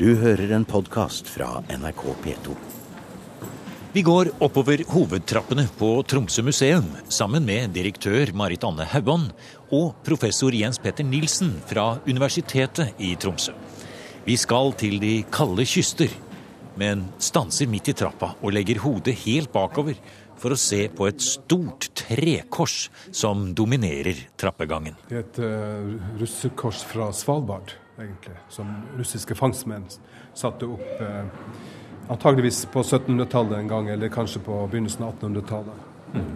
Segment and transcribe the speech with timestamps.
[0.00, 2.54] Du hører en podkast fra NRK P2.
[3.92, 9.26] Vi går oppover hovedtrappene på Tromsø museum sammen med direktør Marit Anne Hauan
[9.76, 13.52] og professor Jens Petter Nilsen fra Universitetet i Tromsø.
[14.24, 16.16] Vi skal til de kalde kyster,
[16.80, 20.00] men stanser midt i trappa og legger hodet helt bakover
[20.40, 24.96] for å se på et stort trekors som dominerer trappegangen.
[25.12, 29.86] Det er et uh, russekors fra Svalbard egentlig, som russiske fangstmenn
[30.34, 31.24] satte opp eh,
[32.10, 35.88] antageligvis på 1700-tallet en gang, eller kanskje på begynnelsen av 1800-tallet.
[36.14, 36.32] Mm.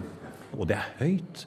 [0.55, 1.45] Og det er høyt,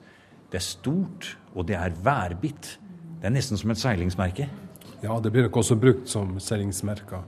[0.52, 2.74] det er stort, og det er værbitt.
[3.20, 4.48] Det er nesten som et seilingsmerke.
[5.02, 7.24] Ja, det blir nok også brukt som seilingsmerker,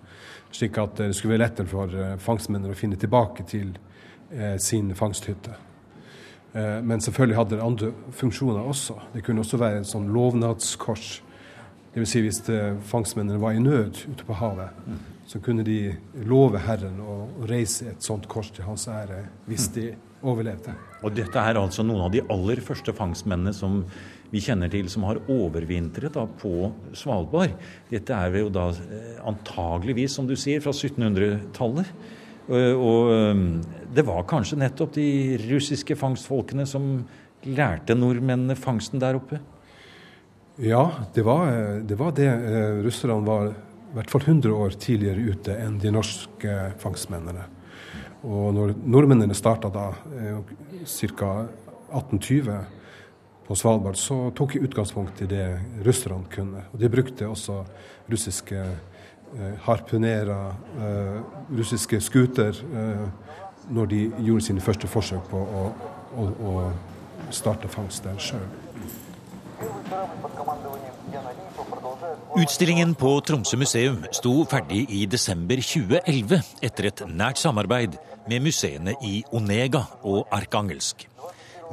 [0.50, 3.76] slik at det skulle være lettere for eh, fangstmennene å finne tilbake til
[4.34, 5.54] eh, sin fangsthytte.
[6.52, 8.98] Eh, men selvfølgelig hadde det andre funksjoner også.
[9.14, 11.20] Det kunne også være en sånn lovnadskors
[11.94, 12.12] Dvs.
[12.12, 12.42] Si hvis
[12.86, 14.76] fangstmennene var i nød ute på havet,
[15.26, 15.92] så kunne de
[16.26, 17.16] love Herren å
[17.50, 19.90] reise et sånt kors til hans ære hvis de
[20.26, 20.74] overlevde.
[21.02, 23.82] Og dette er altså noen av de aller første fangstmennene som
[24.30, 27.56] vi kjenner til som har overvintret da, på Svalbard.
[27.90, 31.94] Dette er jo da eh, antageligvis, som du sier, fra 1700-tallet.
[32.50, 33.10] Og
[33.94, 37.04] det var kanskje nettopp de russiske fangstfolkene som
[37.46, 39.38] lærte nordmennene fangsten der oppe?
[40.62, 41.46] Ja, det var
[41.80, 41.94] det.
[41.94, 42.26] Var det.
[42.26, 47.46] Eh, russerne var i hvert fall 100 år tidligere ute enn de norske fangstmennene.
[48.28, 49.86] Og når nordmennene starta da
[50.20, 50.36] eh,
[51.16, 51.30] ca.
[51.90, 52.60] 1820
[53.48, 55.46] på Svalbard, så tok de utgangspunkt i det
[55.86, 56.66] russerne kunne.
[56.74, 57.62] Og de brukte også
[58.12, 61.20] russiske eh, harpunerer, eh,
[61.56, 63.06] russiske skuter, eh,
[63.72, 65.68] når de gjorde sine første forsøk på å,
[66.20, 68.50] å, å starte fangst der sjøl.
[72.40, 77.98] Utstillingen på Tromsø museum sto ferdig i desember 2011 etter et nært samarbeid
[78.30, 81.04] med museene i Onega og Arkangelsk.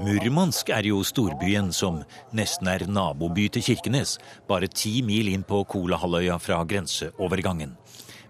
[0.04, 2.02] Murmansk er jo storbyen som
[2.36, 4.18] nesten er naboby til Kirkenes,
[4.50, 7.72] bare ti mil inn på Kolahalvøya fra grenseovergangen.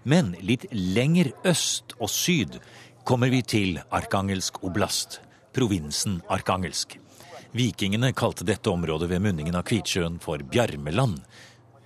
[0.06, 2.60] Men litt lenger øst og syd
[3.02, 5.18] kommer vi til Arkangelsk oblast,
[5.58, 7.00] provinsen Arkangelsk.
[7.56, 11.22] Vikingene kalte dette området ved munningen av Kvitsjøen for Bjarmeland,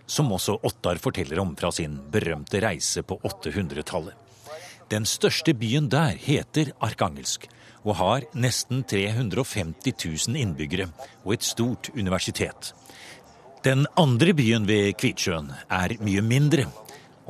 [0.06, 4.14] som også Ottar forteller om fra sin berømte reise på 800-tallet.
[4.92, 7.46] Den største byen der heter Arkangelsk
[7.82, 9.94] og har nesten 350
[10.28, 10.88] 000 innbyggere
[11.24, 12.72] og et stort universitet.
[13.64, 16.66] Den andre byen ved Kvitsjøen er mye mindre,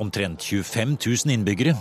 [0.01, 1.75] omtrent 25 000 innbyggere,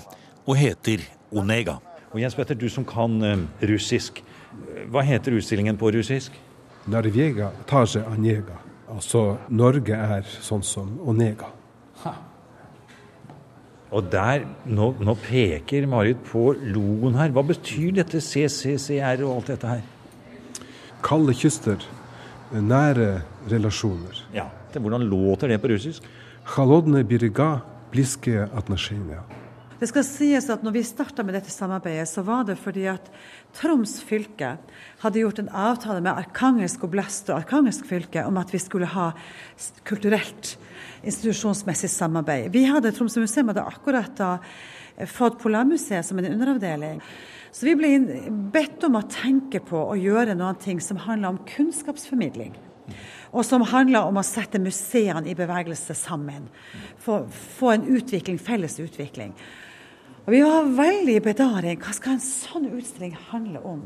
[0.47, 1.01] og heter
[1.33, 1.79] Onega.
[2.13, 4.21] Og Jens Petter, du som kan uh, russisk,
[4.93, 6.37] hva heter utstillingen på russisk?
[6.87, 8.59] Narvega taje anjega.
[8.93, 11.49] Altså Norge er sånn som Onega.
[12.03, 12.13] Ha.
[13.93, 17.33] Og der, nå, nå, peker Marit på logoen her.
[17.33, 19.83] Hva betyr dette CCCR og alt dette her?
[21.05, 21.85] Kalde kyster,
[22.53, 24.25] nære relasjoner.
[24.37, 26.05] Ja, Hvordan låter det på russisk?
[26.55, 27.61] Halodne biriga
[27.93, 29.21] bliske atnasjenia.
[29.83, 33.09] Det skal sies at når vi starta med dette samarbeidet, så var det fordi at
[33.59, 34.53] Troms fylke
[35.03, 39.09] hadde gjort en avtale med Arkangelsk oblast og Arkangelsk fylke om at vi skulle ha
[39.89, 40.53] kulturelt,
[41.03, 42.53] institusjonsmessig samarbeid.
[42.55, 44.37] Vi hadde, Tromsø museum hadde akkurat da
[45.11, 47.03] fått Polarmuseet som en underavdeling.
[47.51, 47.91] Så vi ble
[48.55, 52.55] bedt om å tenke på å gjøre noen ting som handler om kunnskapsformidling.
[53.35, 56.47] Og som handler om å sette museene i bevegelse sammen.
[57.03, 59.35] Få en utvikling, felles utvikling.
[60.23, 61.81] Og vi var veldig i bedaring.
[61.83, 63.81] Hva skal en sånn utstilling handle om?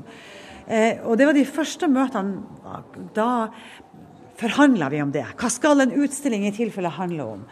[0.69, 2.43] Eh, og det var de første møtene.
[3.17, 3.49] Da
[4.37, 5.25] forhandla vi om det.
[5.41, 7.47] Hva skal en utstilling i tilfelle handle om?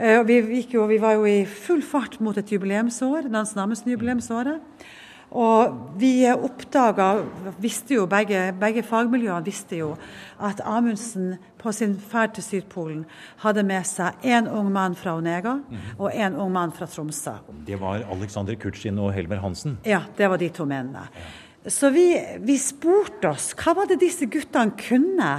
[0.00, 4.86] Eh, vi, jo, vi, var jo i full fart mot et jubileumsår, Nansen Amundsen-jubileumsåret.
[5.30, 7.20] Og vi oppdaga,
[7.62, 9.92] visste jo begge, begge, fagmiljøene visste jo
[10.42, 13.04] at Amundsen på sin ferd til Sydpolen
[13.44, 15.60] hadde med seg én ung mann fra Onega
[15.98, 17.36] og én ung mann fra Tromsø.
[17.66, 19.78] Det var Alexander Kutschin og Helmer Hansen?
[19.86, 21.06] Ja, det var de to mennene.
[21.66, 22.08] Så vi,
[22.40, 25.32] vi spurte oss hva var det disse guttene kunne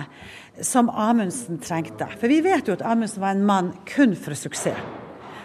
[0.63, 2.07] som Amundsen trengte.
[2.19, 4.79] For vi vet jo at Amundsen var en mann kun for suksess.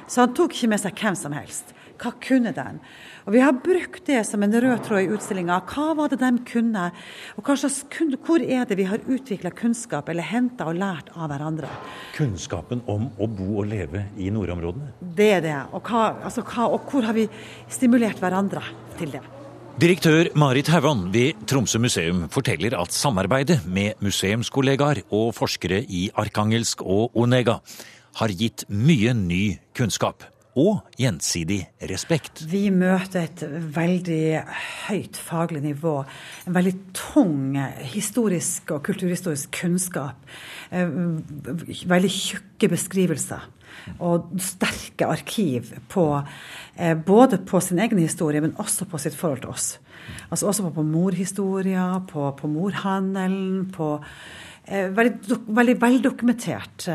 [0.06, 1.73] Så han tok ikke med seg hvem som helst.
[1.96, 2.81] Hva kunne den?
[3.26, 5.60] Og Vi har brukt det som en rød tråd i utstillinga.
[5.66, 6.90] Hva var det de kunne?
[7.37, 7.84] Og slags,
[8.25, 11.69] Hvor er det vi har utvikla kunnskap eller henta og lært av hverandre?
[12.14, 14.93] Kunnskapen om å bo og leve i nordområdene?
[15.00, 15.56] Det er det.
[15.72, 17.28] Og, hva, altså, hva, og hvor har vi
[17.69, 18.62] stimulert hverandre
[18.98, 19.22] til det?
[19.76, 26.81] Direktør Marit Hauan ved Tromsø museum forteller at samarbeidet med museumskollegaer og forskere i Arkangelsk
[26.81, 27.58] og Onega
[28.16, 30.25] har gitt mye ny kunnskap
[30.56, 31.61] og gjensidig
[31.91, 32.41] respekt.
[32.49, 33.43] Vi møter et
[33.76, 34.23] veldig
[34.88, 35.99] høyt faglig nivå.
[36.49, 37.58] En veldig tung
[37.93, 40.17] historisk og kulturhistorisk kunnskap.
[40.70, 40.88] Eh,
[41.93, 43.44] veldig tjukke beskrivelser.
[44.00, 49.44] Og sterke arkiv på eh, både på sin egen historie, men også på sitt forhold
[49.44, 49.69] til oss.
[50.31, 53.93] Altså også på, på morhistoria, på, på morhandelen, på
[54.64, 56.88] eh, veldig, veldig veldokumentert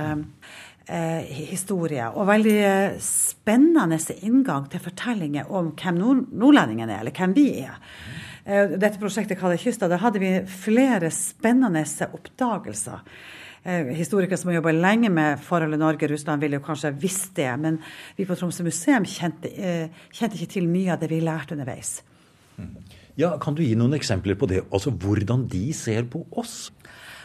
[0.87, 2.09] eh, eh, historie.
[2.15, 2.57] Og veldig
[3.01, 7.77] spennende inngang til fortellinger om hvem nord nordlendingene er, eller hvem vi er.
[8.45, 9.87] Eh, dette prosjektet kalles Kysta.
[9.87, 12.99] der hadde vi flere spennende oppdagelser.
[13.63, 17.51] Eh, historikere som har jobba lenge med forholdet Norge-Russland, ville jo kanskje visst det.
[17.59, 17.77] Men
[18.17, 22.01] vi på Tromsø museum kjente, eh, kjente ikke til mye av det vi lærte underveis.
[23.15, 24.63] Ja, Kan du gi noen eksempler på det?
[24.71, 26.71] Altså Hvordan de ser på oss?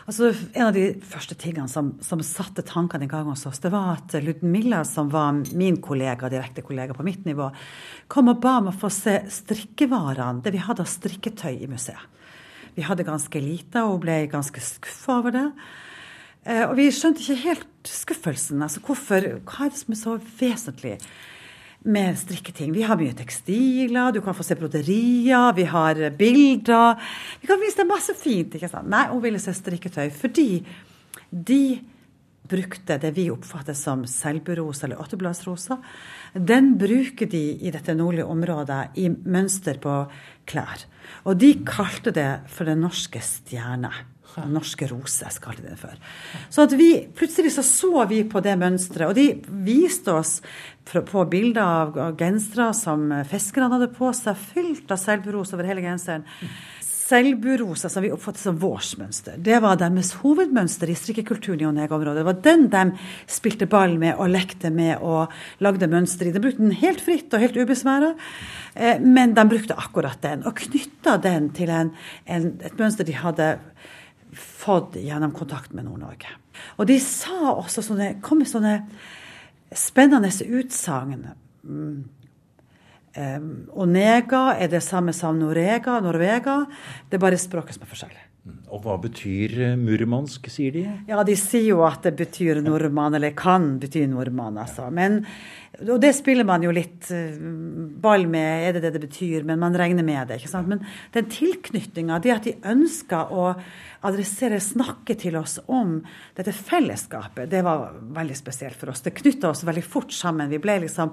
[0.06, 3.72] Altså, En av de første tingene som, som satte tankene i gang hos oss, det
[3.74, 7.48] var at Ludmilla, som var min kollega, direkte kollega på mitt nivå,
[8.06, 12.14] kom og ba om å få se strikkevarene, det vi hadde av strikketøy i museet.
[12.76, 15.46] Vi hadde ganske lite, og hun ble ganske skuffa over det.
[16.46, 18.62] Eh, og vi skjønte ikke helt skuffelsen.
[18.62, 20.98] altså hvorfor, Hva er det som er så vesentlig?
[21.86, 22.72] Med strikketing.
[22.74, 27.02] Vi har mye tekstiler, du kan få se broderier, vi har bilder.
[27.40, 28.54] Vi kan vise deg masse fint.
[28.54, 28.90] ikke sant?
[28.90, 30.48] Nei, hun ville se strikketøy fordi
[31.30, 31.78] de
[32.46, 35.78] brukte det vi oppfatter som selburosa eller åttebladsrosa.
[36.34, 39.96] Den bruker de i dette nordlige området i mønster på
[40.46, 40.86] klær.
[41.26, 43.90] Og de kalte det for den norske stjerne.
[44.34, 45.94] Den norske rose, kalte de det for.
[46.52, 50.40] Så vi, plutselig så, så vi på det mønsteret, og de viste oss
[50.86, 56.26] på bilder av gensere som fiskerne hadde på seg, fylt av selburos over hele genseren.
[57.06, 62.18] Selburosa, som vi oppfatter som vårsmønster, det var deres hovedmønster i strikkekulturen i Onega-området.
[62.18, 62.82] Det var den de
[63.30, 66.32] spilte ball med og lekte med og lagde mønster i.
[66.34, 68.10] De brukte den helt fritt og helt ubesværa,
[68.74, 71.94] eh, men de brukte akkurat den, og knytta den til en,
[72.26, 73.52] en, et mønster de hadde
[74.66, 76.34] fått gjennom kontakt med Nord-Norge.
[76.76, 78.76] Og de sa også sånne, kom med sånne
[79.76, 81.26] spennende utsagn.
[83.16, 86.64] Um, Onega er det samme som Norega, Norvega.
[87.08, 88.24] Det er bare språket som er forskjellig.
[88.46, 90.84] Og hva betyr eh, murmansk, sier de?
[91.08, 94.58] Ja, De sier jo at det betyr nordmann, eller kan bety nordmann.
[94.62, 94.86] altså.
[94.94, 95.24] Men,
[95.82, 97.34] og det spiller man jo litt uh,
[98.02, 99.46] ball med, er det det det betyr?
[99.48, 100.38] Men man regner med det.
[100.38, 100.70] ikke sant?
[100.70, 100.84] Men
[101.14, 103.48] den tilknytninga, det at de ønsker å
[104.06, 105.98] adressere, snakke til oss om
[106.36, 109.02] dette fellesskapet, det var veldig spesielt for oss.
[109.02, 110.50] Det knytta oss veldig fort sammen.
[110.52, 111.10] Vi ble liksom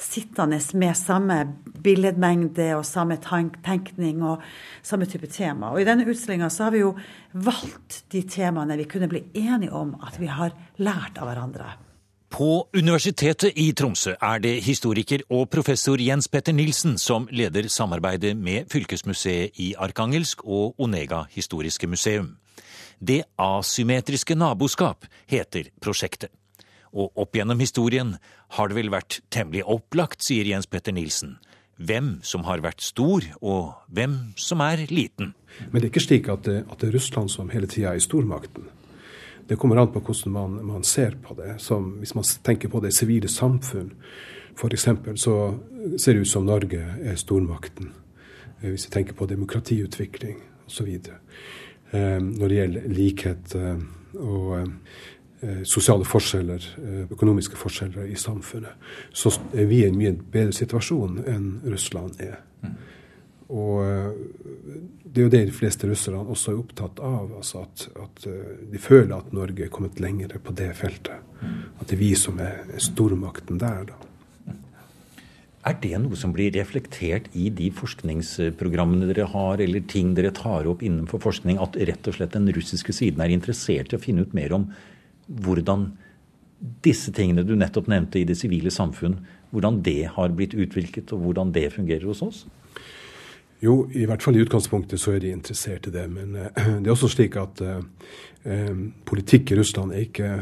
[0.00, 1.38] sittende med samme
[1.82, 4.42] billedmengde og samme tenkning og
[4.82, 5.70] samme type tema.
[5.72, 6.92] Og i denne utstillinga så har vi jo
[7.32, 11.70] valgt de temaene vi kunne bli enige om at vi har lært av hverandre.
[12.32, 18.32] På Universitetet i Tromsø er det historiker og professor Jens Petter Nilsen som leder samarbeidet
[18.40, 22.38] med Fylkesmuseet i Arkangelsk og Onega historiske museum.
[22.96, 26.32] Det asymmetriske naboskap heter prosjektet.
[26.96, 28.16] Og opp gjennom historien
[28.56, 31.36] har det vel vært temmelig opplagt, sier Jens Petter Nilsen,
[31.76, 35.32] hvem som har vært stor, og hvem som er liten.
[35.70, 38.02] Men det er ikke slik at det, at det er Russland som hele tida er
[38.02, 38.68] stormakten.
[39.48, 41.56] Det kommer an på hvordan man, man ser på det.
[41.60, 43.90] Som, hvis man tenker på det sivile samfunn,
[44.56, 44.88] f.eks.,
[45.20, 45.36] så
[45.96, 47.90] ser det ut som Norge er stormakten.
[48.62, 50.88] Eh, hvis vi tenker på demokratiutvikling osv.
[51.92, 53.82] Eh, når det gjelder likhet eh,
[54.20, 54.68] og
[55.66, 56.64] sosiale forskjeller,
[57.10, 58.78] økonomiske forskjeller i samfunnet,
[59.10, 62.36] så er vi i en mye bedre situasjon enn Russland er.
[63.52, 63.82] Og
[65.12, 67.34] det er jo det de fleste russerne også er opptatt av.
[67.36, 71.20] Altså at, at, eh, de føler at Norge er kommet lenger på det feltet.
[71.42, 73.98] At det er vi som er stormakten der, da.
[75.68, 80.66] Er det noe som blir reflektert i de forskningsprogrammene dere har, eller ting dere tar
[80.66, 84.24] opp innenfor forskning, at rett og slett den russiske siden er interessert i å finne
[84.26, 84.66] ut mer om
[85.26, 85.90] hvordan
[86.84, 89.18] disse tingene du nettopp nevnte i det sivile samfunn,
[89.52, 92.44] hvordan det har blitt utviklet, og hvordan det fungerer hos oss?
[93.62, 96.08] Jo, i hvert fall i utgangspunktet så er de interessert i det.
[96.10, 96.48] Men uh,
[96.82, 100.32] det er også slik at eh, politikk i Russland er ikke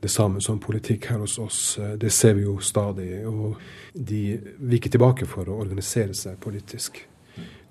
[0.00, 1.60] det samme som politikk her hos oss.
[2.00, 3.26] Det ser vi jo stadig.
[3.26, 3.58] Og
[3.92, 4.38] de
[4.70, 7.02] viker tilbake for å organisere seg politisk.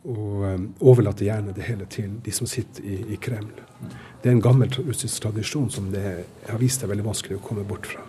[0.07, 3.51] Og um, overlater gjerne det hele til de som sitter i, i Kreml.
[4.23, 6.03] Det er en gammel russisk tradisjon som det
[6.47, 8.05] har vist seg veldig vanskelig å komme bort fra.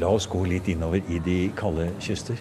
[0.00, 2.38] La oss gå litt innover i de kalde kyster.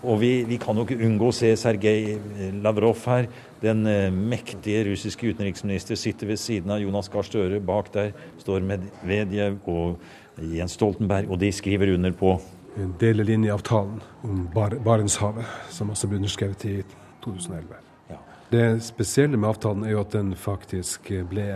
[0.00, 2.18] Og vi, vi kan jo ikke unngå å se Sergej
[2.64, 3.28] Lavrov her.
[3.60, 7.60] Den eh, mektige russiske utenriksminister sitter ved siden av Jonas Gahr Støre.
[7.60, 10.00] Bak der står Medvedev og
[10.40, 12.38] Jens Stoltenberg, og de skriver under på
[12.74, 16.74] Delelinjeavtalen om Bar Barentshavet, som også ble underskrevet i
[17.24, 17.80] 2011.
[18.08, 18.18] Ja.
[18.50, 21.52] Det spesielle med avtalen er jo at den faktisk ble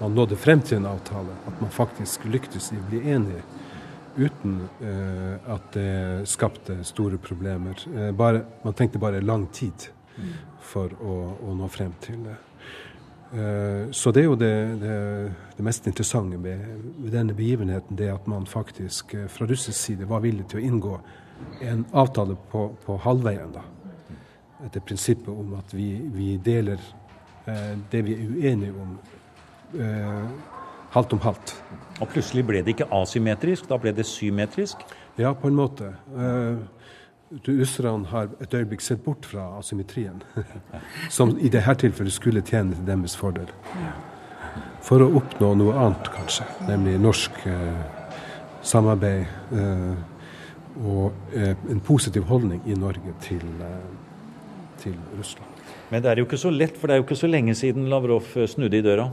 [0.00, 1.36] Man nådde frem til en avtale.
[1.46, 3.44] At man faktisk lyktes i å bli enige
[4.16, 7.78] uten eh, at det skapte store problemer.
[7.94, 9.86] Eh, bare, man tenkte bare lang tid
[10.60, 11.14] for å,
[11.46, 12.34] å nå frem til det.
[13.34, 14.96] Eh, så det er jo det, det,
[15.56, 16.60] det mest interessante med,
[16.98, 20.66] med, denne begivenheten, det at man faktisk eh, fra russisk side var villig til å
[20.68, 20.98] inngå
[21.66, 23.50] en avtale på, på halvveien.
[23.56, 23.64] da.
[24.64, 26.78] Etter prinsippet om at vi, vi deler
[27.50, 28.98] eh, det vi er uenige om,
[30.94, 31.56] halvt om halvt.
[31.98, 34.84] Og plutselig ble det ikke asymmetrisk, da ble det symmetrisk?
[35.18, 35.88] Ja, på en måte.
[36.14, 36.62] Uh,
[37.46, 40.22] russerne har et øyeblikk sett bort fra asymmetrien,
[41.16, 43.50] som i dette tilfellet skulle tjene til deres fordel.
[44.84, 47.84] For å oppnå noe annet, kanskje, nemlig norsk eh,
[48.64, 49.24] samarbeid
[49.56, 49.94] eh,
[50.82, 53.84] og eh, en positiv holdning i Norge til, eh,
[54.82, 55.50] til, Russland.
[55.90, 57.90] Men det er jo ikke så lett, for det er jo ikke så lenge siden
[57.90, 59.06] Lavrov eh, snudde i døra?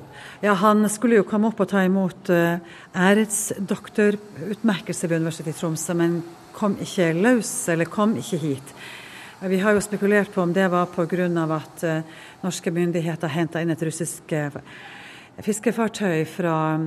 [0.44, 2.58] Ja, Han skulle jo komme opp og ta imot uh,
[2.96, 8.74] æresdoktorutmerkelse ved Universitetet i Tromsø, men kom ikke løs, eller kom ikke hit.
[9.42, 11.28] Vi har jo spekulert på om det var pga.
[11.56, 12.02] at uh,
[12.44, 14.62] norske myndigheter henta inn et russisk uh,
[15.42, 16.78] fiskefartøy fra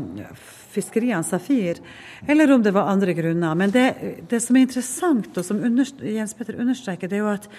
[0.75, 1.81] fiskeriene Safir,
[2.29, 3.55] eller om det var andre grunner.
[3.55, 3.95] Men det,
[4.29, 5.63] det som er interessant, og som
[6.03, 7.51] Jens Petter understreker, det er jo at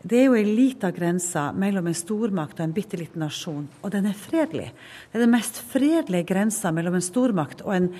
[0.00, 3.92] det er jo ei lita grense mellom en stormakt og en bitte liten nasjon, og
[3.92, 4.70] den er fredelig.
[5.10, 7.90] Det er den mest fredelige grensa mellom en stormakt og en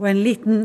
[0.00, 0.60] og en liten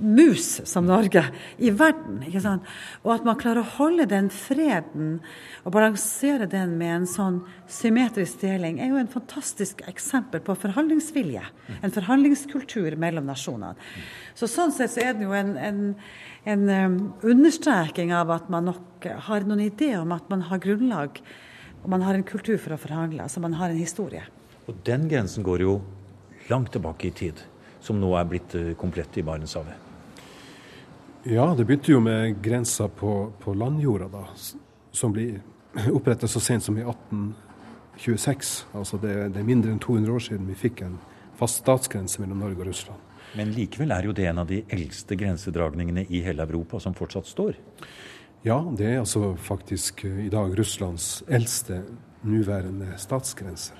[0.00, 1.20] mus som Norge
[1.60, 2.22] i verden.
[2.24, 2.68] ikke sant?
[3.04, 5.18] Og at man klarer å holde den freden
[5.66, 11.42] og balansere den med en sånn symmetrisk deling, er jo en fantastisk eksempel på forhandlingsvilje.
[11.82, 13.76] En forhandlingskultur mellom nasjonene.
[14.38, 15.82] Så Sånn sett så er det jo en, en,
[16.48, 16.96] en um,
[17.28, 21.20] understreking av at man nok har noen idé om at man har grunnlag,
[21.84, 23.20] og man har en kultur for å forhandle.
[23.26, 24.24] Altså man har en historie.
[24.66, 25.78] Og den grensen går jo
[26.48, 27.44] langt tilbake i tid
[27.80, 29.86] som nå er blitt eh, komplett i Barentshavet?
[31.28, 34.24] Ja, det begynte jo med grensa på, på landjorda, da,
[34.92, 35.40] som blir
[35.96, 38.54] opprettet så sent som i 1826.
[38.78, 40.98] Altså det, det, er mindre enn 200 år siden vi fikk en
[41.38, 43.04] fast statsgrense mellom Norge og Russland.
[43.36, 47.28] Men likevel er jo det en av de eldste grensedragningene i hele Europa som fortsatt
[47.28, 47.58] står?
[48.46, 51.82] Ja, det er altså faktisk eh, i dag Russlands eldste
[52.22, 53.74] nuværende statsgrense.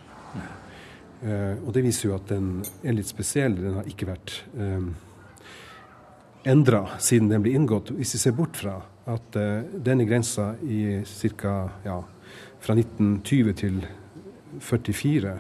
[1.19, 3.57] Uh, og det viser jo at den er litt spesiell.
[3.59, 4.85] Den har ikke vært eh,
[6.49, 7.91] endra siden den ble inngått.
[7.97, 8.77] Hvis vi ser bort fra
[9.09, 11.01] at uh, denne grensa i
[11.35, 11.55] ca.
[11.87, 12.03] Ja,
[12.63, 13.81] fra 1920 til
[14.63, 15.35] 44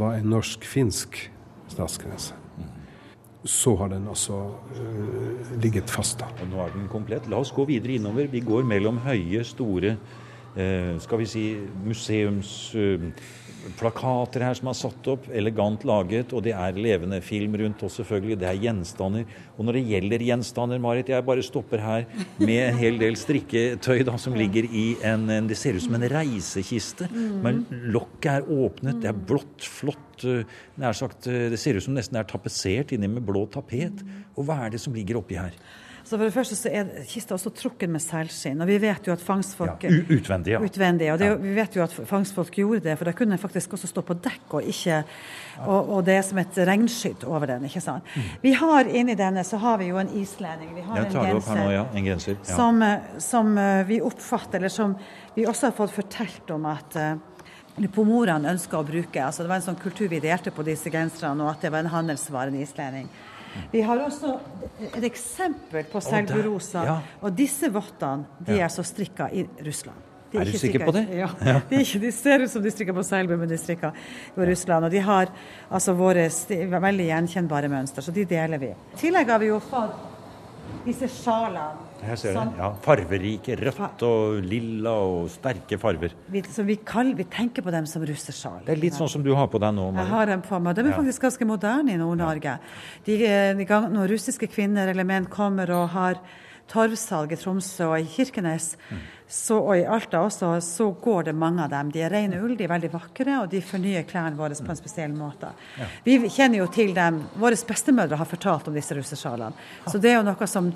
[0.00, 1.20] var en norsk-finsk
[1.70, 2.38] statsgrense.
[3.46, 4.40] Så har den altså
[4.74, 6.18] uh, ligget fast.
[6.18, 6.32] da.
[6.42, 7.30] Og nå er den komplett.
[7.30, 8.26] La oss gå videre innover.
[8.32, 9.96] Vi går mellom høye, store
[10.52, 11.44] skal vi si
[11.86, 12.72] museums
[13.78, 17.98] plakater her som er satt opp, elegant laget, og det er levende film rundt oss,
[18.00, 18.38] selvfølgelig.
[18.40, 19.36] Det er gjenstander.
[19.56, 22.06] Og når det gjelder gjenstander, Marit, jeg bare stopper her
[22.40, 25.98] med en hel del strikketøy da, som ligger i en, en Det ser ut som
[25.98, 27.08] en reisekiste,
[27.44, 30.26] men lokket er åpnet, det er blått, flott.
[30.28, 30.46] Eh,
[30.78, 34.02] nær sagt, eh, det ser ut som nesten det er tapetsert inni med blå tapet.
[34.36, 35.56] Og hva er det som ligger oppi her?
[36.12, 38.58] Så for det første så er kista også trukket med seilskinn.
[38.60, 40.58] Og vi vet jo at fangstfolk ja, Utvendig, ja.
[40.60, 41.38] Utvendig, og det, ja.
[41.40, 44.18] Vi vet jo at fangstfolk gjorde det, for da kunne den faktisk også stå på
[44.20, 44.98] dekk og ikke
[45.62, 47.64] og, og, det er som et regnskydd over den.
[47.64, 48.12] ikke sant?
[48.12, 48.28] Mm.
[48.44, 50.76] Vi har inni denne så har vi jo en islending.
[50.76, 51.88] Vi har en genser, nå, ja.
[51.88, 52.38] en genser.
[52.44, 52.84] Som,
[53.16, 54.98] som, eh, vi oppfatter, eller som
[55.32, 59.16] vi også har fått fortalt om at uh, pomorene ønska å bruke.
[59.16, 61.86] altså Det var en sånn kultur vi delte på disse genserne, og at det var
[61.86, 63.08] en handelsvare, en islending.
[63.72, 64.36] Vi har også
[64.92, 66.86] et eksempel på selburosa.
[66.86, 66.96] Ja.
[67.22, 70.08] Og disse vottene de er så strikka i Russland.
[70.32, 71.02] De er, er, du sikker på det?
[71.12, 71.28] Ja.
[71.44, 71.58] ja.
[71.68, 73.92] De, ikke, de, ser ut som de strikker på Selbu, men de strikker
[74.32, 74.88] i Russland.
[74.88, 75.28] Og de har
[75.68, 76.24] altså våre
[76.72, 78.70] veldig gjenkjennbare mønster, så de deler vi.
[78.72, 81.91] I tillegg har vi jo fått disse sjalene.
[82.02, 82.58] Her ser du.
[82.58, 83.56] Ja, farverike.
[83.60, 86.14] Rødt og lilla og sterke farver.
[86.32, 86.78] Vi, vi,
[87.18, 88.62] vi tenker på dem som russersjal.
[88.66, 89.88] Det er litt sånn som du har på deg nå.
[90.00, 90.78] Jeg har dem på meg.
[90.78, 92.56] De er faktisk ganske moderne i Nord-Norge.
[93.06, 93.18] De,
[93.58, 93.66] de,
[93.96, 96.18] når russiske kvinner eller menn kommer og har
[96.72, 99.00] torvsalg i Tromsø og i Kirkenes, mm.
[99.28, 101.92] så, og i Alta også, så går det mange av dem.
[101.92, 104.80] De er rene ull, de er veldig vakre, og de fornyer klærne våre på en
[104.80, 105.52] spesiell måte.
[105.78, 105.88] Ja.
[106.06, 107.22] Vi kjenner jo til dem.
[107.40, 109.52] Våre bestemødre har fortalt om disse russersjalene.
[109.86, 110.70] Så det er jo noe som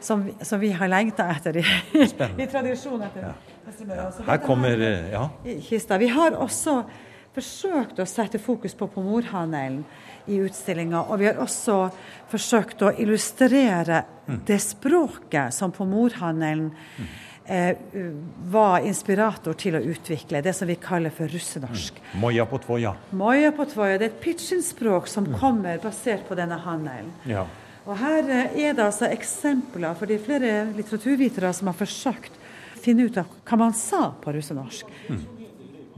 [0.00, 1.64] som, som vi har lengta etter i,
[2.00, 3.30] i tradisjon etter.
[3.30, 4.10] Ja.
[4.26, 5.28] Her kommer eh, Ja.
[5.62, 5.98] kista.
[5.98, 6.80] Vi har også
[7.34, 9.84] forsøkt å sette fokus på pomorhandelen
[10.26, 11.04] i utstillinga.
[11.12, 11.76] Og vi har også
[12.32, 14.02] forsøkt å illustrere
[14.46, 16.72] det språket som pomorhandelen
[17.46, 17.76] eh,
[18.50, 20.42] var inspirator til å utvikle.
[20.42, 22.02] Det som vi kaller for russenorsk.
[22.18, 22.96] Moja på tvoja.
[23.14, 27.14] Moja på tvoja, det er et pidgin-språk som kommer basert på denne handelen.
[27.30, 27.46] Ja.
[27.90, 32.36] Og her eh, er det altså eksempler, for det er flere litteraturvitere som har forsøkt
[32.38, 34.92] å finne ut av hva man sa på russenorsk.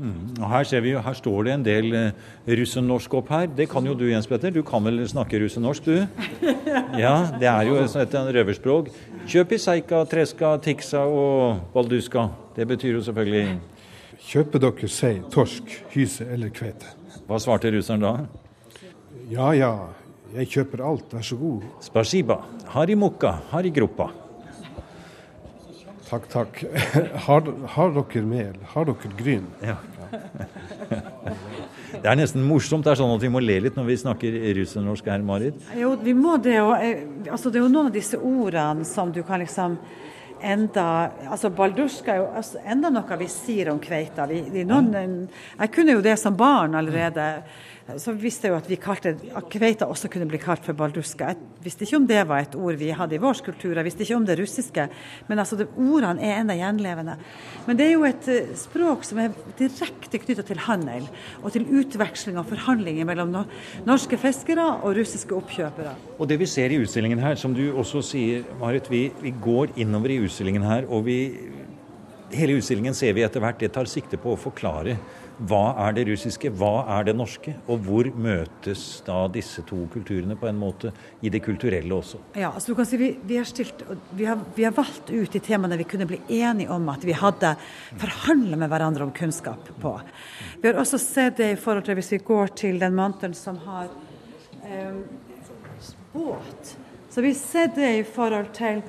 [0.03, 3.45] Og her ser vi her står det en del eh, russenorsk opp her.
[3.59, 4.51] Det kan jo du, Jens Petter.
[4.51, 6.49] Du kan vel snakke russenorsk, du?
[7.03, 8.89] Ja, det er jo et røverspråk.
[9.29, 12.31] Kjøpiseika, treska, tiksa og balduska.
[12.57, 13.61] Det betyr jo selvfølgelig
[14.23, 16.93] Kjøper dere sei, torsk, hyse eller kveite?
[17.27, 18.13] Hva svarte russeren da?
[19.33, 19.73] Ja ja,
[20.33, 21.65] jeg kjøper alt, vær så god.
[21.85, 22.41] Spasiba.
[22.73, 24.11] Hari mukka, hari gruppa.
[26.09, 26.59] Takk, takk.
[27.27, 28.57] Har, har dere mel?
[28.75, 29.47] Har dere gryn?
[29.65, 29.79] Ja.
[31.93, 32.85] Det er nesten morsomt.
[32.85, 35.59] Det er sånn at vi må le litt når vi snakker russernorsk her, Marit.
[35.77, 36.57] Jo, vi må det.
[36.65, 39.77] Og, eh, altså, det er jo noen av disse ordene som du kan liksom
[40.43, 40.85] enda
[41.31, 44.27] altså Baldurska er jo altså, enda noe vi sier om kveita.
[44.31, 47.29] Vi, vi, noen, jeg kunne jo det som barn allerede.
[48.01, 49.15] Så visste jeg jo at vi kalte
[49.53, 51.33] kveita også kunne bli kalt for balduska.
[51.33, 53.75] Jeg visste ikke om det var et ord vi hadde i vår kultur.
[53.77, 54.87] Jeg visste ikke om det russiske.
[55.29, 57.17] Men altså, det, ordene er ennå gjenlevende.
[57.67, 61.09] Men det er jo et eh, språk som er direkte knytta til handel
[61.43, 63.35] og til utveksling og forhandlinger mellom
[63.89, 65.97] norske fiskere og russiske oppkjøpere.
[66.19, 69.75] Og det vi ser i utstillingen her, som du også sier, Marit, vi, vi går
[69.81, 71.21] innover i utstillingen her, og vi
[72.33, 74.95] Hele utstillingen ser vi etter hvert det tar sikte på å forklare
[75.39, 80.37] hva er det russiske, hva er det norske, og hvor møtes da disse to kulturene
[80.39, 80.93] på en måte
[81.25, 82.21] i det kulturelle også.
[82.39, 85.33] Ja, altså du kan si Vi, vi, har, stilt, vi, har, vi har valgt ut
[85.33, 87.55] de temaene vi kunne bli enige om at vi hadde
[87.99, 89.97] forhandla med hverandre om kunnskap på.
[90.61, 93.59] Vi har også sett det i forhold til hvis vi går til den mantelen som
[93.65, 93.91] har
[94.63, 95.01] eh,
[96.13, 96.77] båt.
[97.11, 98.83] Så vi ser det i forhold til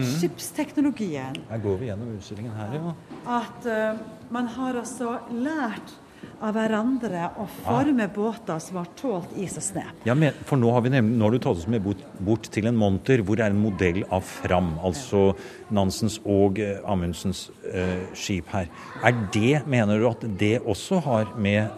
[0.00, 1.36] skipsteknologien.
[1.50, 3.11] Her går vi gjennom utstillingen her, ja.
[3.26, 3.98] At eh,
[4.32, 5.98] man har altså lært
[6.42, 9.84] av hverandre å forme båter som har tålt is og snø.
[10.06, 12.48] Ja, men, for nå har, vi nemlig, nå har du tatt oss med bort, bort
[12.54, 15.30] til en monter hvor det er en modell av Fram, altså
[15.74, 18.70] Nansens og eh, Amundsens eh, skip her.
[19.06, 21.70] Er det, mener du at det også har med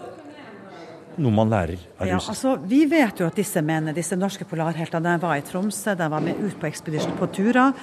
[1.20, 5.12] noe man lærer av Ja, altså, vi vet jo at disse mennene, disse norske polarheltene,
[5.14, 7.76] de var i Tromsø, de var med ut på ekspedisjon på turer.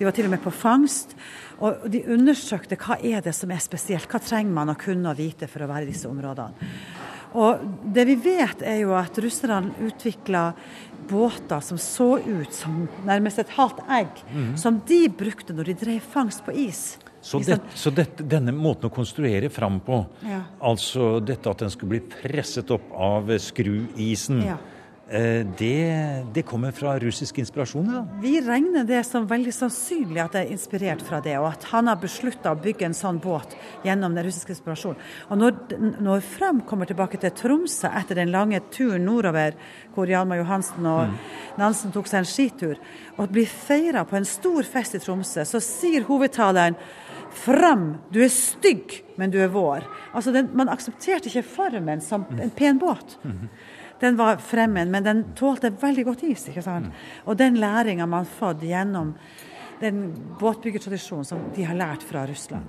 [0.00, 1.12] De var til og med på fangst.
[1.60, 5.18] Og de undersøkte hva er det som er spesielt, hva trenger man å kunne og
[5.20, 6.70] vite for å være i disse områdene.
[7.36, 7.60] Og
[7.94, 10.48] det vi vet er jo at russerne utvikla
[11.10, 14.24] båter som så ut som nærmest et halvt egg,
[14.58, 16.82] som de brukte når de drev fangst på is.
[17.20, 20.40] Så, det, så det, denne måten å konstruere Fram på, Ja.
[20.64, 24.56] altså dette at den skulle bli presset opp av skruisen, Ja.
[25.10, 27.88] Eh, det, det kommer fra russisk inspirasjon?
[27.90, 28.02] da?
[28.22, 31.90] Vi regner det som veldig sannsynlig at det er inspirert fra det, og at han
[31.90, 35.02] har beslutta å bygge en sånn båt gjennom den russiske inspirasjonen.
[35.28, 35.58] Og når,
[36.00, 39.58] når Frem kommer tilbake til Tromsø etter den lange turen nordover,
[39.94, 42.80] hvor Hjalmar Johansen og Nansen tok seg en skitur,
[43.18, 46.78] og blir feira på en stor fest i Tromsø, så sier hovedtaleren
[47.30, 49.84] Fram, du er stygg, men du er vår.
[50.14, 53.18] Altså, den, Man aksepterte ikke formen som en pen båt.
[54.00, 56.48] Den var fremmed, men den tålte veldig godt is.
[56.48, 56.92] ikke sant?
[57.28, 59.14] Og den læringa man har fått gjennom
[59.80, 60.02] den
[60.40, 62.64] båtbyggertradisjonen som de har lært fra Russland.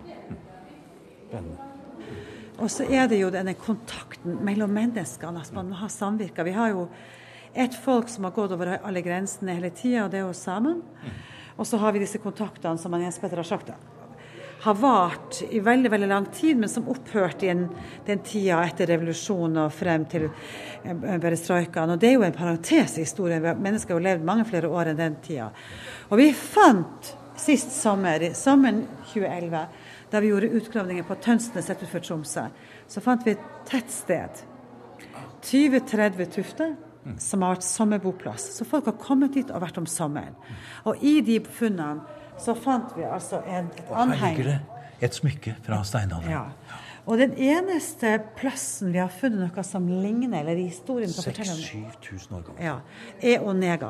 [2.61, 5.39] Og så er det jo denne kontakten mellom menneskene.
[5.39, 6.43] altså Man må ha samvirker.
[6.43, 6.87] Vi har jo
[7.53, 10.83] et folk som har gått over alle grensene hele tida, og det er jo sammen.
[11.57, 13.71] Og så har vi disse kontaktene som Jens Petter har sagt
[14.61, 17.63] har vart i veldig veldig lang tid, men som opphørte i en,
[18.05, 21.95] den tida etter revolusjonen og frem til eh, perestrojkaen.
[21.95, 23.47] Og det er jo en parentes i historien.
[23.57, 25.49] Mennesker har jo levd mange flere år enn den tida.
[26.11, 28.83] Og vi fant sist sommer, sommeren
[29.15, 29.65] 2011,
[30.11, 32.45] da vi gjorde utgravninger på Tønsnes utenfor Tromsø,
[32.91, 34.45] så fant vi et tettsted.
[35.41, 36.75] 20-30 tufter
[37.17, 38.51] som har vært sommerboplass.
[38.59, 40.35] Så folk har kommet dit og vært om sommeren.
[40.85, 44.59] Og i de funnene så fant vi altså en, et anheng.
[45.01, 46.31] et smykke fra steinalderen.
[46.31, 46.45] Ja.
[47.09, 51.55] Og den eneste plassen vi har funnet noe som ligner, eller i historien kan fortelle
[51.55, 52.61] om 6000-7000 år gammel.
[52.61, 52.75] ja,
[53.31, 53.89] er Onega.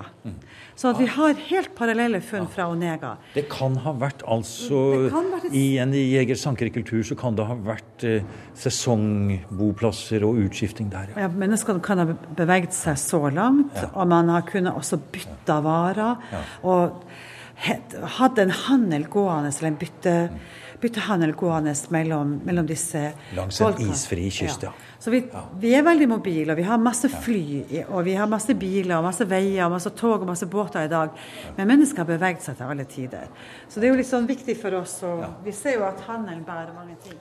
[0.80, 3.18] Så at vi har helt parallelle funn fra Onega.
[3.36, 7.54] Det kan ha vært altså kan være et- I en jeger-sankerkultur så kan det ha
[7.68, 8.24] vært eh,
[8.56, 11.26] sesongboplasser og utskifting der, ja.
[11.26, 12.06] Ja, menneskene kan ha
[12.38, 16.16] beveget seg så langt, og man har kunnet også bytte varer.
[16.64, 17.04] Og
[17.62, 20.16] hadde en handel gående, eller en bytte,
[20.82, 23.94] byttehandel gående mellom, mellom disse Langs en folkene.
[23.94, 24.72] isfri kyst, ja.
[25.02, 25.24] Så vi,
[25.60, 29.08] vi, er veldig mobile, og vi har masse fly, og vi har masse biler, og
[29.08, 31.16] masse veier, og masse tog og masse båter i dag.
[31.58, 33.30] Men mennesker har beveget seg til alle tider.
[33.66, 36.44] Så det er jo litt sånn viktig for oss, og vi ser jo at handelen
[36.46, 37.18] bærer mange ting.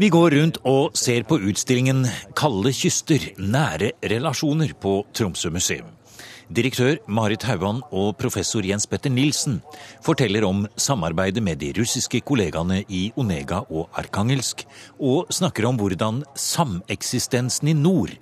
[0.00, 6.01] Vi går rundt og ser på utstillingen 'Kalde kyster nære relasjoner' på Tromsø museum.
[6.50, 9.60] Direktør Marit Hauan og professor Jens Petter Nilsen
[10.02, 14.64] forteller om samarbeidet med de russiske kollegaene i Onega og Arkangelsk,
[14.98, 18.16] og snakker om hvordan sameksistensen i nord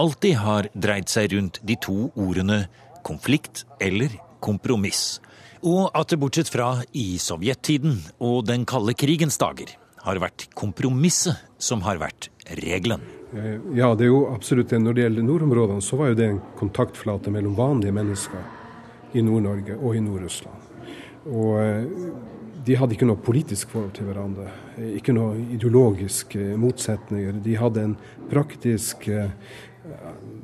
[0.00, 2.64] alltid har dreid seg rundt de to ordene
[3.06, 4.12] konflikt eller
[4.44, 5.18] kompromiss.
[5.66, 9.72] Og at det bortsett fra i sovjettiden og den kalde krigens dager
[10.06, 12.30] har vært kompromisset som har vært
[12.62, 13.02] regelen.
[13.34, 14.78] Eh, ja, det er jo absolutt det.
[14.82, 19.78] Når det gjelder nordområdene, så var jo det en kontaktflate mellom vanlige mennesker i Nord-Norge
[19.80, 20.70] og i Nord-Russland.
[21.26, 22.10] Og eh,
[22.66, 24.50] de hadde ikke noe politisk forhold til hverandre.
[24.98, 27.40] Ikke noe ideologiske motsetninger.
[27.42, 27.96] De hadde en
[28.30, 29.30] praktisk, eh,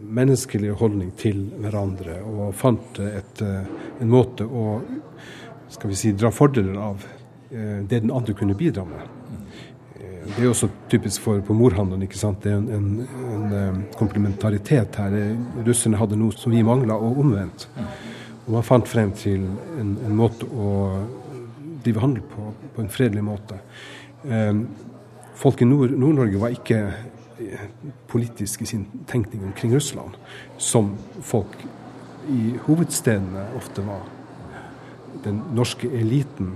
[0.03, 4.77] menneskelig holdning til hverandre og fant et, en måte å
[5.73, 7.03] skal vi si, dra fordeler av
[7.51, 9.12] det den andre kunne bidra med.
[10.23, 12.03] Det er også typisk for på morhandelen.
[12.07, 12.45] ikke sant?
[12.45, 15.17] Det er en, en, en eh, komplementaritet her.
[15.67, 17.67] Russerne hadde noe som vi mangla, og omvendt.
[18.47, 19.45] Og man fant frem til
[19.81, 20.71] en, en måte å
[21.83, 23.59] drive handel på, på en fredelig måte.
[24.25, 24.63] Eh,
[25.43, 26.81] folk i Nord-Norge Nord var ikke
[27.43, 27.69] eh,
[28.11, 30.19] politisk i sin tenkning omkring Russland,
[30.59, 31.59] som folk
[32.31, 34.07] i hovedstedene ofte var.
[35.25, 36.55] Den norske eliten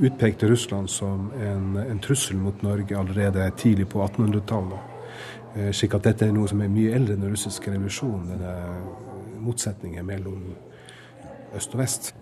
[0.00, 4.78] utpekte Russland som en, en, trussel mot Norge allerede tidlig på 1800-tallet.
[5.56, 9.42] Eh, slik at dette er noe som er mye eldre enn den russiske revolusjonen, denne
[9.42, 10.52] motsetningen mellom
[11.56, 12.12] øst og vest.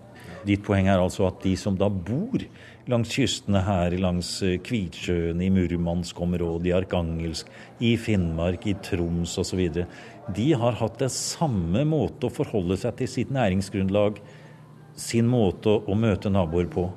[0.47, 2.41] Ditt poeng er altså at de som da bor
[2.89, 9.61] langs kystene her, langs eh, Kvitsjøen, i Murmansk-området, i Arkangelsk, i Finnmark, i Troms osv.,
[10.31, 14.19] de har hatt det samme måte å forholde seg til sitt næringsgrunnlag,
[14.97, 16.89] sin måte å møte naboer på,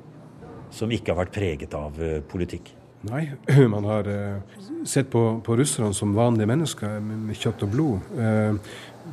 [0.75, 2.73] som ikke har vært preget av eh, politikk?
[3.05, 3.27] Nei,
[3.75, 8.07] man har uh, sett på, på, russerne som vanlige mennesker med, kjøtt og blod.
[8.17, 8.57] Uh,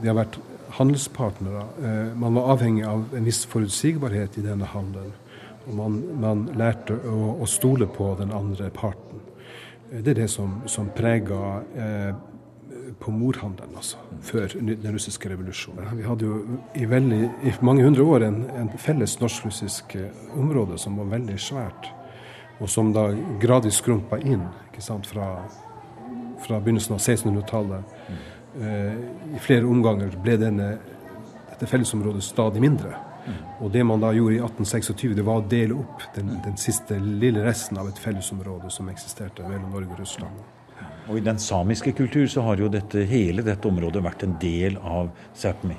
[0.00, 0.38] de har vært
[0.72, 1.66] handelspartnere.
[2.16, 5.10] Man var avhengig av en viss forutsigbarhet i denne handelen.
[5.66, 9.20] Og man, man lærte å, å, stole på den andre parten.
[9.92, 11.60] Det er det som, som preger
[13.02, 15.96] på mordhandelen, altså, før den russiske revolusjonen.
[15.98, 16.38] Vi hadde jo
[16.78, 21.38] i, veldig, i mange hundre år en, en felles norsk-russisk eh, område som var veldig
[21.42, 21.90] svært,
[22.60, 23.08] og som da
[23.42, 25.32] gradvis skrumpa inn ikke sant, fra,
[26.44, 27.96] fra begynnelsen av 1600-tallet.
[28.06, 28.22] Mm.
[28.62, 29.02] Eh,
[29.36, 30.68] I flere omganger ble denne,
[31.50, 32.94] dette fellesområdet stadig mindre.
[33.26, 33.44] Mm.
[33.64, 37.02] Og det man da gjorde i 1826, det var å dele opp den, den siste
[37.02, 40.42] lille resten av et fellesområde som eksisterte mellom Norge og Russland.
[41.08, 44.78] Og i den samiske kultur så har jo dette, hele dette området vært en del
[44.78, 45.76] av Sápmi.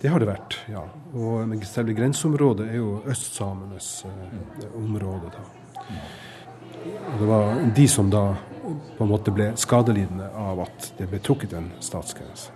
[0.00, 0.82] Det har det vært, ja.
[1.16, 5.30] Og selve grenseområdet er jo østsamenes eh, område.
[5.32, 5.44] da.
[6.84, 8.24] Og det var de som da
[8.98, 12.52] på en måte ble skadelidende av at det ble trukket en statsgrense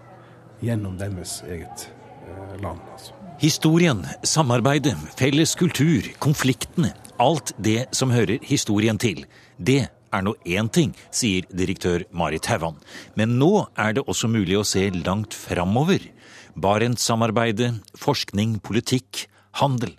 [0.61, 1.89] gjennom deres eget
[2.29, 2.85] eh, land.
[2.93, 3.17] altså.
[3.41, 6.93] Historien, samarbeidet, felles kultur, konfliktene.
[7.17, 9.25] Alt det som hører historien til.
[9.57, 12.79] Det er nå én ting, sier direktør Marit Hauan.
[13.18, 16.05] Men nå er det også mulig å se langt framover.
[16.59, 19.27] Barentssamarbeidet, forskning, politikk,
[19.61, 19.94] handel.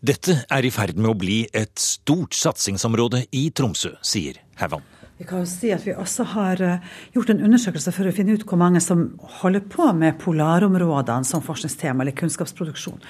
[0.00, 4.86] Dette er i ferd med å bli et stort satsingsområde i Tromsø, sier Hauan.
[5.20, 8.32] Vi kan jo si at vi også har eh, gjort en undersøkelse for å finne
[8.32, 9.10] ut hvor mange som
[9.42, 13.02] holder på med polarområdene som forskningstema eller kunnskapsproduksjon.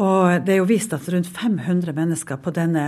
[0.00, 2.86] Og det er jo vist at rundt 500 mennesker på denne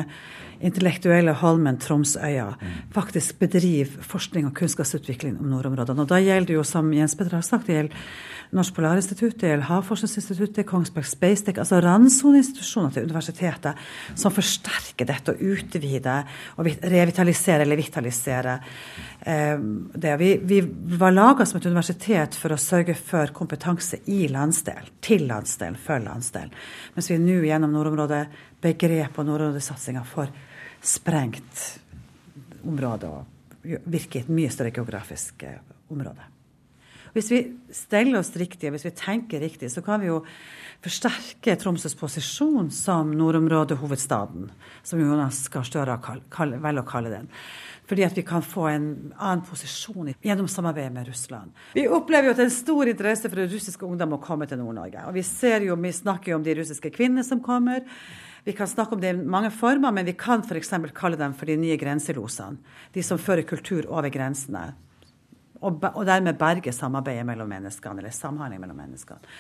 [0.65, 2.49] intellektuelle Holmen Tromsøya
[2.95, 6.03] faktisk bedriver forskning og kunnskapsutvikling om nordområdene.
[6.03, 8.09] Og da gjelder det jo, som Jens Petter har sagt, det gjelder
[8.57, 13.83] Norsk Polarinstitutt, det gjelder Havforskningsinstituttet, Kongsberg Space Tech, altså randsoneinstitusjoner til universitetet
[14.17, 16.25] som forsterker dette og utvider
[16.57, 18.65] og revitaliserer eller vitaliserer
[19.21, 20.17] eh, det.
[20.23, 20.63] Vi, vi
[20.97, 26.01] var laga som et universitet for å sørge for kompetanse i landsdel, til landsdel, for
[26.01, 26.49] landsdel.
[26.97, 30.33] Mens vi nå gjennom nordområdebegrep og nordområdesatsinga får
[30.89, 31.63] sprengt
[32.65, 35.61] område og virke i et mye større geografisk eh,
[35.93, 36.35] område.
[37.17, 37.39] Hvis vi
[37.75, 40.21] steller oss riktig, hvis vi tenker riktig, så kan vi jo
[40.85, 44.51] forsterke Tromsøs posisjon som nordområdehovedstaden,
[44.87, 47.33] som Jonas Gahr Støre velger å kalle den.
[47.89, 51.57] Fordi at vi kan få en annen posisjon gjennom samarbeidet med Russland.
[51.73, 54.61] Vi opplever jo at det er en stor interesse for russiske ungdom å komme til
[54.61, 55.07] Nord-Norge.
[55.09, 57.87] Og vi ser jo, vi snakker jo om de russiske kvinnene som kommer.
[58.45, 60.75] Vi kan snakke om det i mange former, men vi kan f.eks.
[60.95, 62.61] kalle dem for de nye grenselosene.
[62.95, 64.71] De som fører kultur over grensene.
[65.59, 69.35] Og, og dermed berge samarbeidet mellom menneskene, eller samhandling mellom menneskene.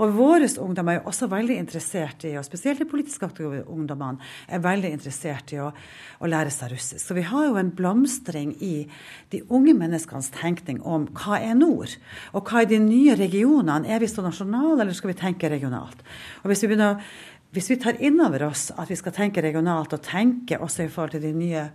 [0.00, 4.22] Og våre ungdommer er jo også veldig interessert i, og spesielt de politisk aktive ungdommene,
[4.48, 7.02] er veldig interessert i å, å, lære seg russisk.
[7.04, 8.86] Så vi har jo en blomstring i
[9.34, 11.92] de unge menneskenes tenkning om hva er nord?
[12.32, 13.84] Og hva er de nye regionene?
[13.88, 16.00] Er vi så nasjonale, eller skal vi tenke regionalt?
[16.42, 17.04] Og hvis vi, begynner,
[17.52, 20.90] hvis vi tar inn over oss at vi skal tenke regionalt, og tenke også i
[20.92, 21.68] forhold til de nye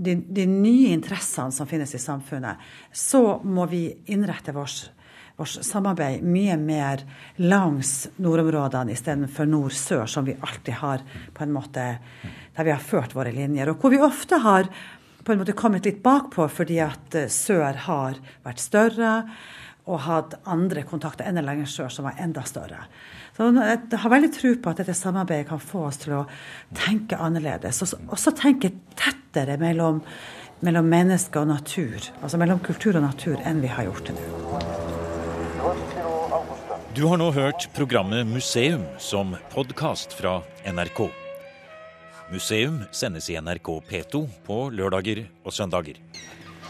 [0.00, 2.60] de, de, nye interessene som finnes i samfunnet,
[2.92, 3.82] så må vi
[4.12, 4.88] innrette vårt
[5.40, 7.02] vårt samarbeid mye mer
[7.40, 11.84] langs nordområdene istedenfor nord-sør, som vi alltid har på en måte
[12.56, 13.70] der vi har ført våre linjer.
[13.70, 14.68] Og hvor vi ofte har
[15.24, 19.14] på en måte kommet litt bakpå fordi at eh, sør har vært større
[19.90, 22.84] og hatt andre kontakter enda lenger sør som var enda større.
[23.36, 26.26] Så jeg har veldig tro på at dette samarbeidet kan få oss til å
[26.76, 27.82] tenke annerledes.
[27.82, 30.02] Og også tenke tettere mellom,
[30.66, 31.98] mellom menneske og natur.
[32.20, 34.60] Altså mellom kultur og natur enn vi har gjort til nå.
[36.94, 41.06] Du har nå hørt programmet Museum som podkast fra NRK.
[42.30, 45.96] Museum sendes i NRK P2 på lørdager og søndager.